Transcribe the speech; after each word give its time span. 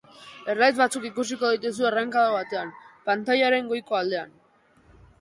Erlaitz 0.53 0.71
batzuk 0.79 1.05
ikusiko 1.09 1.51
dituzu 1.57 1.87
errenkada 1.91 2.33
batean, 2.39 2.75
pantailaren 3.13 3.73
goiko 3.77 4.03
aldean. 4.03 4.39